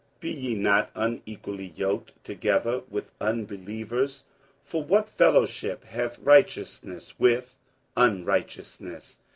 47:006:014 0.15 0.19
Be 0.21 0.31
ye 0.31 0.55
not 0.55 0.91
unequally 0.95 1.67
yoked 1.75 2.23
together 2.23 2.81
with 2.89 3.11
unbelievers: 3.21 4.23
for 4.63 4.81
what 4.81 5.07
fellowship 5.07 5.83
hath 5.83 6.17
righteousness 6.17 7.13
with 7.19 7.59
unrighteousness? 7.95 9.19